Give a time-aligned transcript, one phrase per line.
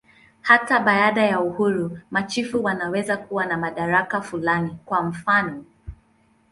[0.41, 5.65] Hata baada ya uhuru, machifu wanaweza kuwa na madaraka fulani, kwa mfanof.